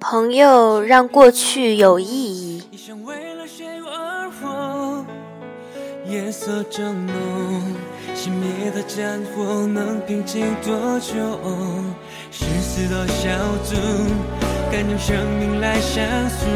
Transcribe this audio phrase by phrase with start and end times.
[0.00, 2.62] 朋友让过去有意义。
[6.06, 7.14] 夜色正浓，
[8.14, 11.14] 熄灭的战火能平静多久？
[12.30, 13.06] 誓死的
[14.70, 16.46] 敢用生命来相诉。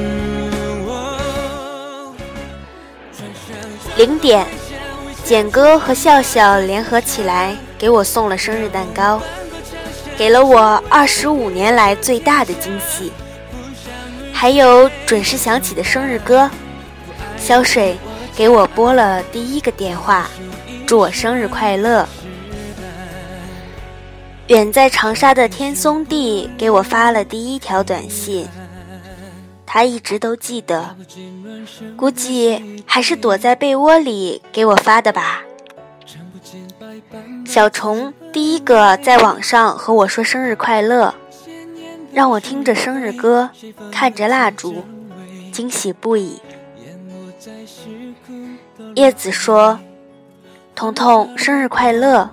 [3.97, 4.47] 零点，
[5.25, 9.21] 简哥和笑笑联合起来给我送了生日蛋糕，
[10.17, 13.13] 给了我二十五年来最大的惊喜。
[14.33, 16.51] 还有准时响起的生日歌，
[17.37, 17.97] 小水。
[18.35, 20.27] 给我拨了第一个电话，
[20.87, 22.09] 祝我生日快乐。
[24.53, 28.47] 远在长沙的天松地给我发了第一条短信，
[29.65, 30.95] 他一直都记得，
[31.97, 35.43] 估计还是躲在被窝里给我发的吧。
[37.47, 41.15] 小虫第一个在网上和我说生日快乐，
[42.13, 43.49] 让我听着生日歌，
[43.91, 44.85] 看着蜡烛，
[45.51, 46.39] 惊喜不已。
[48.97, 49.81] 叶子说
[50.77, 52.29] ：“彤彤，生日快乐！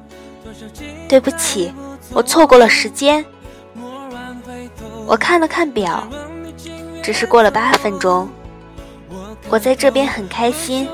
[1.08, 1.72] 对不起，
[2.14, 3.24] 我错过了时间。
[5.06, 6.08] 我看了看表，
[7.02, 8.30] 只是过了八分钟。
[9.50, 10.88] 我在这边很开心，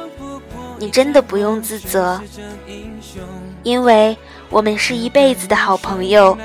[0.78, 2.22] 你真的不用自责，
[3.64, 4.18] 因为
[4.50, 6.38] 我们是一辈子的好朋友，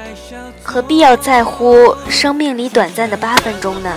[0.63, 3.95] 何必要在乎生命里短暂的八分钟呢？”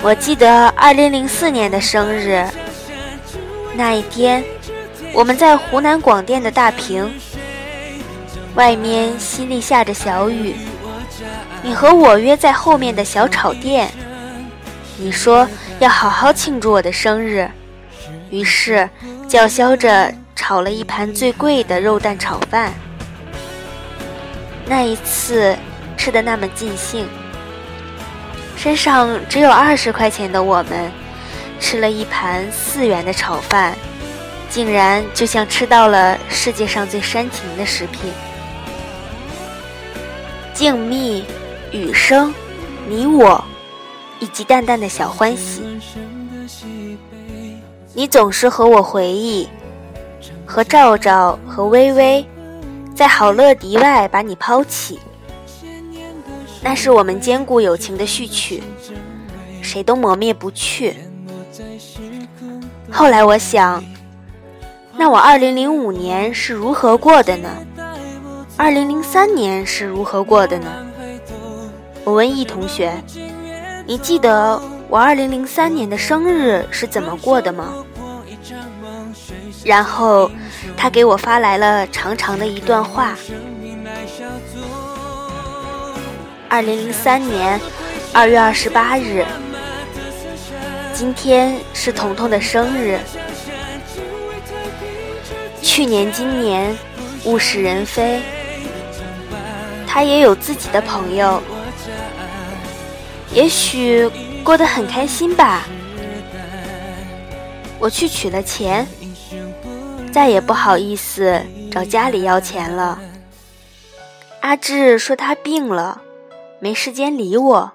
[0.00, 2.44] 我记得二零零四年的生日
[3.74, 4.44] 那一天，
[5.12, 7.12] 我们在湖南广电的大屏，
[8.58, 10.56] 外面淅沥下着小雨。
[11.62, 13.88] 你和我约在后面的小炒店，
[14.96, 17.48] 你说要好好庆祝我的生日，
[18.30, 18.90] 于是
[19.28, 22.74] 叫嚣着炒了一盘最贵的肉蛋炒饭。
[24.66, 25.56] 那一次
[25.96, 27.06] 吃的那么尽兴。
[28.56, 30.90] 身上只有二十块钱的我们，
[31.60, 33.76] 吃了一盘四元的炒饭，
[34.50, 38.12] 竟然就像吃到了世界上最煽情的食品。
[40.58, 41.22] 静谧、
[41.70, 42.34] 雨声、
[42.88, 43.44] 你我，
[44.18, 45.62] 以及淡淡的小欢喜。
[47.94, 49.48] 你总是和我回忆，
[50.44, 52.26] 和赵赵和微微，
[52.92, 54.98] 在好乐迪外把你抛弃。
[56.60, 58.60] 那是我们坚固友情的序曲，
[59.62, 60.96] 谁都磨灭不去。
[62.90, 63.80] 后来我想，
[64.96, 67.48] 那我二零零五年是如何过的呢？
[68.58, 70.66] 二零零三年是如何过的呢？
[72.02, 72.92] 我问易同学
[73.86, 77.84] ：“你记得我二零零三年的生日是怎么过的吗？”
[79.64, 80.28] 然后
[80.76, 83.16] 他给我发来了长长的一段话。
[86.48, 87.60] 二零零三年
[88.12, 89.24] 二月二十八日，
[90.92, 92.98] 今天是彤彤的生日。
[95.62, 96.76] 去年、今年，
[97.24, 98.20] 物是人非，
[99.98, 101.42] 他也有自己的朋友，
[103.34, 104.08] 也许
[104.44, 105.66] 过得很开心吧。
[107.80, 108.86] 我去取了钱，
[110.12, 112.96] 再也不好意思找家里要钱了。
[114.38, 116.00] 阿志说他病了。
[116.60, 117.72] 没时间理我。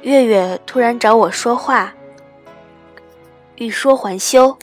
[0.00, 1.94] 月月突然找我说话，
[3.58, 4.58] 欲说还休，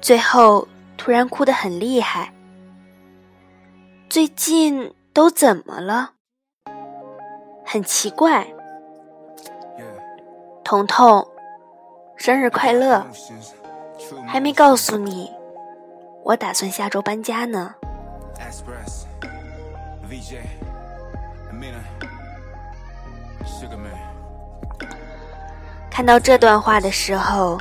[0.00, 2.32] 最后突然哭得很厉害。
[4.10, 6.14] 最近都怎么了？
[7.64, 8.44] 很奇怪。
[10.64, 11.24] 彤彤，
[12.16, 13.06] 生日快乐！
[14.26, 15.30] 还没告诉你，
[16.24, 17.72] 我打算下周搬家呢。
[25.88, 27.60] 看到这段话的时候，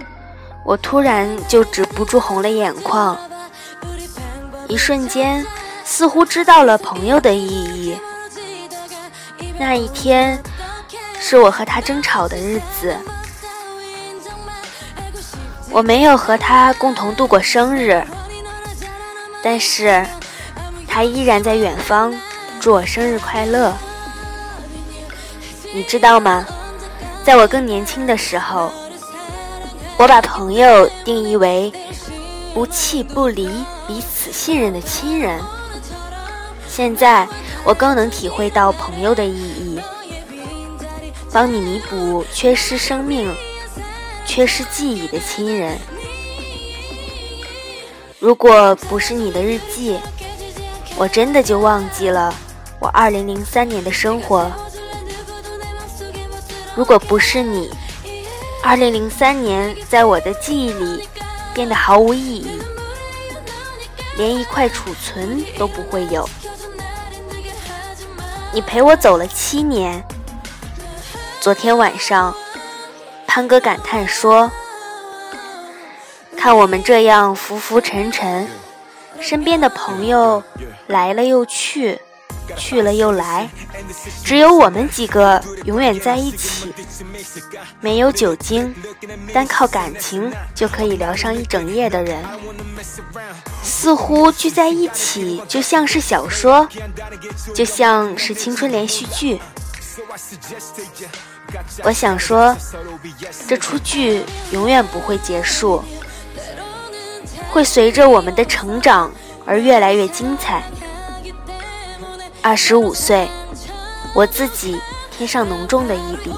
[0.66, 3.16] 我突然就止不住红了眼眶。
[4.68, 5.46] 一瞬间，
[5.90, 7.98] 似乎知道了朋友的意义。
[9.58, 10.40] 那一天，
[11.20, 12.96] 是我和他争吵的日子。
[15.72, 18.06] 我没有和他共同度过生日，
[19.42, 20.06] 但是
[20.88, 22.14] 他依然在远方
[22.60, 23.76] 祝我生日快乐。
[25.74, 26.46] 你知道吗？
[27.24, 28.72] 在我更年轻的时候，
[29.98, 31.74] 我把朋友定义为
[32.54, 33.50] 不弃不离、
[33.88, 35.42] 彼此信任的亲人。
[36.80, 37.28] 现在，
[37.66, 39.78] 我更能体会到朋友的意义，
[41.30, 43.30] 帮你弥补缺失生命、
[44.26, 45.78] 缺失记忆的亲人。
[48.18, 50.00] 如果不是你的日记，
[50.96, 52.34] 我真的就忘记了
[52.80, 54.50] 我二零零三年的生活。
[56.78, 57.70] 如果不是你，
[58.64, 61.04] 二零零三年在我的记忆里
[61.54, 62.62] 变得毫无意义，
[64.16, 66.26] 连一块储存都不会有。
[68.52, 70.04] 你陪我走了七年。
[71.40, 72.36] 昨天晚上，
[73.28, 74.52] 潘哥感叹说
[76.36, 78.48] ：“看我们这样浮浮沉沉，
[79.20, 80.44] 身边的朋友
[80.88, 82.02] 来了又去，
[82.56, 83.50] 去了又来，
[84.24, 86.74] 只有我们几个永远在一起。
[87.82, 88.74] 没有酒精，
[89.34, 92.24] 单靠感情就可以聊上一整夜的人，
[93.64, 96.68] 似乎聚在一起就像是小说。”
[97.54, 99.40] 就像是青春连续剧，
[101.84, 102.56] 我想说，
[103.48, 105.84] 这出剧永远不会结束，
[107.50, 109.12] 会随着我们的成长
[109.46, 110.64] 而越来越精彩。
[112.42, 113.28] 二十五岁，
[114.14, 114.80] 我自己
[115.12, 116.34] 添上浓重的一笔。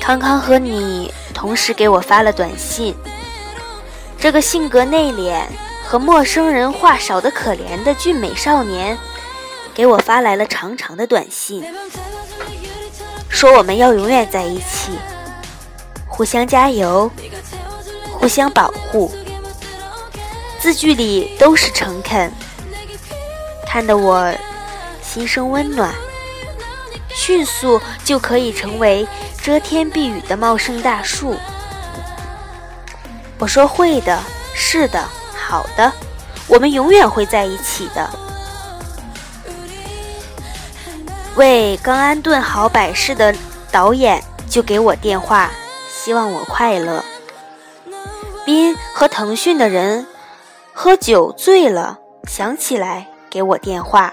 [0.00, 2.94] 康康和你同时给我发了短信，
[4.18, 5.42] 这个性格内敛。
[5.86, 8.96] 和陌生人话少的可怜的俊美少年，
[9.74, 11.64] 给我发来了长长的短信，
[13.28, 14.92] 说我们要永远在一起，
[16.06, 17.10] 互相加油，
[18.12, 19.10] 互相保护。
[20.60, 22.32] 字句里都是诚恳，
[23.72, 24.34] 看得我
[25.00, 25.94] 心生温暖，
[27.08, 29.06] 迅速就可以成为
[29.40, 31.36] 遮天蔽雨的茂盛大树。
[33.38, 34.20] 我说会的，
[34.56, 35.08] 是的。
[35.32, 35.92] 好的，
[36.48, 38.10] 我们永远会在一起的。
[41.36, 43.32] 为刚安顿好百事的
[43.70, 45.48] 导演就给我电话，
[45.88, 47.04] 希望我快乐。
[48.44, 50.08] 斌和腾讯的人
[50.72, 54.12] 喝酒醉了，想起来给我电话，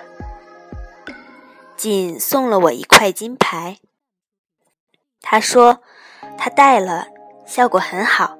[1.75, 3.79] 仅送了我一块金牌。
[5.21, 5.81] 他说
[6.37, 7.07] 他戴了，
[7.45, 8.37] 效果很好，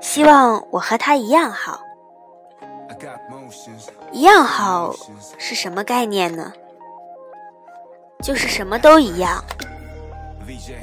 [0.00, 1.80] 希望我和他一样好。
[4.12, 4.94] 一样好
[5.36, 6.52] 是什么概念呢？
[8.22, 9.44] 就是什么都一样，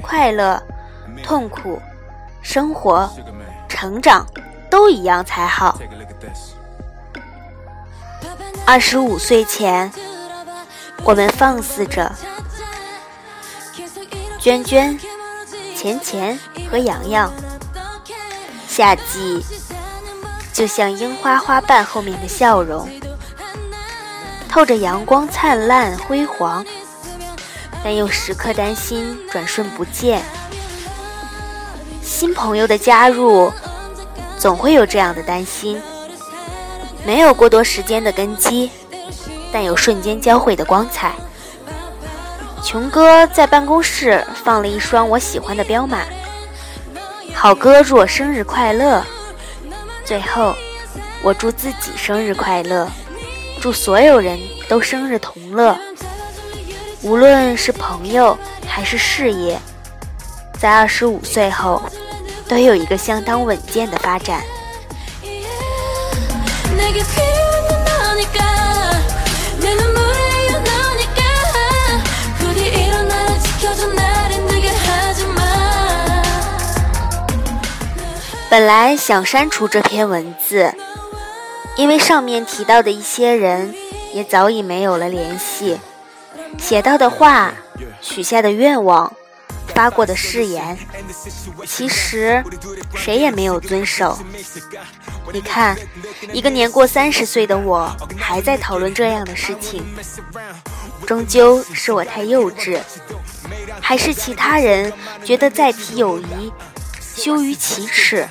[0.02, 0.62] 快乐、
[1.22, 1.80] 痛苦、
[2.42, 3.10] 生活、
[3.68, 4.26] 成长
[4.70, 5.78] 都一样才好。
[8.68, 9.90] 二十五岁前，
[11.04, 12.12] 我们放肆着，
[14.40, 14.98] 娟娟、
[15.76, 16.36] 钱钱
[16.68, 17.32] 和洋洋，
[18.66, 19.46] 夏季。
[20.52, 22.90] 就像樱花花瓣后面的笑容，
[24.48, 26.64] 透着阳光灿烂辉煌，
[27.84, 30.22] 但又时刻担心转瞬不见。
[32.02, 33.52] 新朋友的加入，
[34.36, 35.80] 总会有这样的担心。
[37.06, 38.68] 没有过多时间的根基，
[39.52, 41.12] 但有瞬间交汇的光彩。
[42.64, 46.00] 琼哥在办公室放了一双我喜欢的彪马。
[47.32, 49.04] 好哥祝我生日快乐。
[50.04, 50.52] 最后，
[51.22, 52.88] 我祝自己生日快乐，
[53.60, 54.36] 祝所有人
[54.68, 55.78] 都生日同乐。
[57.02, 59.56] 无论是朋友还是事业，
[60.58, 61.80] 在二十五岁后，
[62.48, 64.42] 都有一个相当稳健的发展。
[78.48, 80.72] 本来想删除这篇文字，
[81.76, 83.74] 因为上面提到的一些人
[84.14, 85.78] 也早已没有了联系，
[86.56, 87.52] 写到的话、
[88.00, 89.12] 许下的愿望、
[89.76, 90.74] 发过的誓言，
[91.66, 92.42] 其实
[92.94, 94.18] 谁也没有遵守。
[95.30, 95.76] 你看，
[96.32, 99.84] 一个年过三十岁的我还在讨论这样的事情，
[101.06, 102.80] 终究是我太幼稚，
[103.78, 104.90] 还是其他人
[105.22, 106.50] 觉得再提友谊？
[107.14, 108.26] 羞于启齿。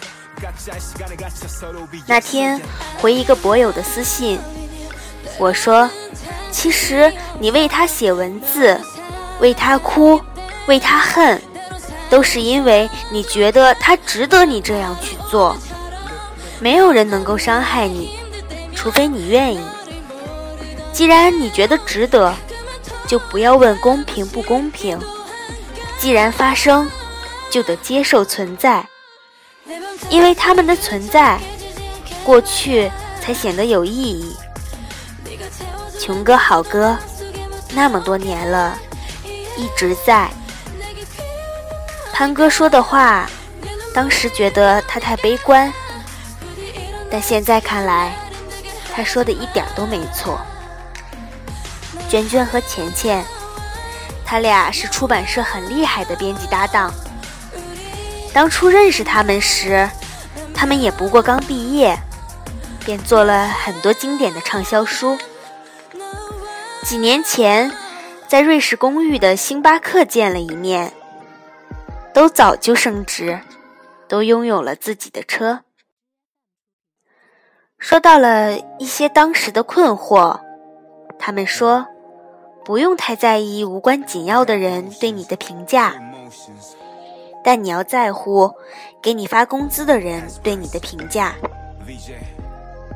[2.08, 2.60] 那天
[2.98, 4.40] 回一个博友的私信，
[5.38, 5.88] 我说
[6.50, 8.82] ：“其实你为他写文字，
[9.40, 10.20] 为他哭，
[10.68, 11.42] 为他恨，
[12.10, 15.56] 都是因为你觉得他值得你这样去做。
[16.60, 18.18] 没有人能够伤害你，
[18.76, 19.60] 除非你愿意。
[20.92, 22.34] 既然你觉得值得，
[23.08, 25.00] 就不要问公平不公平。
[26.00, 26.90] 既然发生。”
[27.52, 28.86] 就得接受存在，
[30.10, 31.40] 因为他们的存在，
[32.22, 32.92] 过去
[33.22, 34.36] 才显得有意义。
[35.98, 36.98] 穷哥好哥，
[37.74, 38.78] 那么多年了，
[39.56, 40.30] 一直在。
[42.18, 43.30] 潘哥说的话，
[43.94, 45.70] 当时觉得他太悲观，
[47.12, 48.16] 但现在看来，
[48.96, 50.40] 他说的一点都没错。
[52.08, 53.22] 娟娟和钱钱，
[54.26, 56.90] 他俩是出版社很厉害的编辑搭档。
[58.32, 59.90] 当初认识他们时，
[60.54, 61.98] 他们也不过刚毕业，
[62.86, 65.18] 便做了很多经典的畅销书。
[66.82, 67.70] 几年前，
[68.26, 70.94] 在瑞士公寓的星巴克见了一面，
[72.16, 73.42] 都早就升职，
[74.08, 75.66] 都拥有了自己的车。
[77.78, 80.40] 说到了一些当时的困惑，
[81.20, 81.86] 他们说。
[82.64, 85.94] 不用太在意无关紧要的人对你的评价，
[87.44, 88.52] 但你要在乎
[89.04, 91.36] 给你发工资的人对你的评价。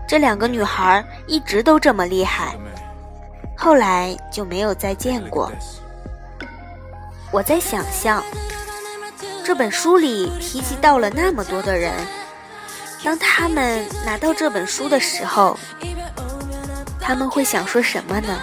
[0.08, 2.58] 这两个女孩一直都这么厉害，
[3.56, 5.52] 后来就没有再见过。
[7.32, 8.24] 我在想象，
[9.50, 11.91] 这本书里提及到了那么多的人，
[13.03, 15.58] 当他们拿到这本书的时候，
[17.01, 18.39] 他们会想说什么呢？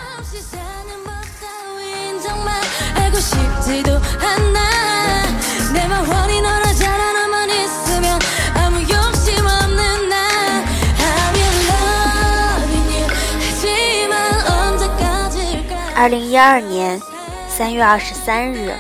[15.95, 17.01] 二零一二年
[17.49, 18.75] 三月二十三日，